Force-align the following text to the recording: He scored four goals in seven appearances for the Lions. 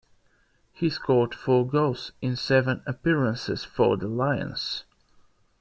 He 0.73 0.89
scored 0.89 1.35
four 1.35 1.67
goals 1.67 2.11
in 2.23 2.35
seven 2.35 2.81
appearances 2.87 3.63
for 3.63 3.97
the 3.97 4.07
Lions. 4.07 4.83